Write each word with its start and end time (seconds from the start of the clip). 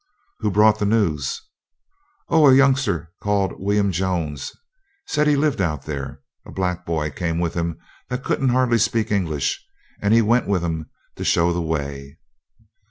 'Who 0.39 0.49
brought 0.49 0.79
the 0.79 0.87
news?' 0.87 1.43
'Oh! 2.27 2.47
a 2.47 2.55
youngster 2.55 3.11
called 3.21 3.53
William 3.61 3.91
Jones 3.91 4.51
said 5.05 5.27
he 5.27 5.35
lived 5.35 5.61
out 5.61 5.85
there. 5.85 6.21
A 6.43 6.51
black 6.51 6.87
boy 6.87 7.11
came 7.11 7.37
with 7.37 7.53
him 7.53 7.77
that 8.09 8.23
couldn't 8.23 8.49
hardly 8.49 8.79
speak 8.79 9.11
English; 9.11 9.63
he 10.03 10.21
went 10.23 10.47
with 10.47 10.63
'em 10.63 10.89
to 11.17 11.23
show 11.23 11.53
the 11.53 11.61
way.' 11.61 12.17